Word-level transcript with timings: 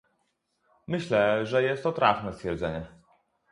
Myślę, 0.87 1.45
że 1.45 1.63
jest 1.63 1.83
to 1.83 1.91
trafne 1.91 2.33
stwierdzenie 2.33 2.87